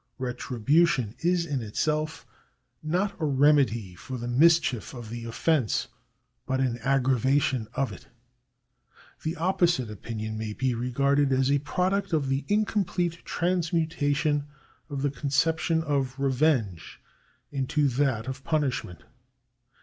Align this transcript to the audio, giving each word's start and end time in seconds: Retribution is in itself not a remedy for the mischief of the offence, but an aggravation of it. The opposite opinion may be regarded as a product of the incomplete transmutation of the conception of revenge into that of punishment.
Retribution 0.17 1.13
is 1.19 1.45
in 1.45 1.61
itself 1.61 2.25
not 2.81 3.13
a 3.21 3.25
remedy 3.25 3.93
for 3.93 4.17
the 4.17 4.27
mischief 4.27 4.95
of 4.95 5.11
the 5.11 5.25
offence, 5.25 5.89
but 6.47 6.59
an 6.59 6.79
aggravation 6.79 7.67
of 7.75 7.91
it. 7.91 8.07
The 9.21 9.35
opposite 9.35 9.91
opinion 9.91 10.39
may 10.39 10.53
be 10.53 10.73
regarded 10.73 11.31
as 11.31 11.51
a 11.51 11.59
product 11.59 12.13
of 12.13 12.29
the 12.29 12.45
incomplete 12.47 13.23
transmutation 13.25 14.47
of 14.89 15.03
the 15.03 15.11
conception 15.11 15.83
of 15.83 16.17
revenge 16.19 16.99
into 17.51 17.87
that 17.89 18.25
of 18.27 18.43
punishment. 18.43 19.03